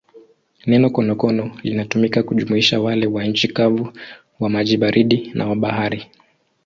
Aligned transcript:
Neno 0.65 0.89
konokono 0.89 1.51
linatumika 1.63 2.23
kujumuisha 2.23 2.79
wale 2.81 3.07
wa 3.07 3.25
nchi 3.25 3.47
kavu, 3.47 3.93
wa 4.39 4.49
maji 4.49 4.77
baridi 4.77 5.31
na 5.33 5.47
wa 5.47 5.55
bahari. 5.55 6.07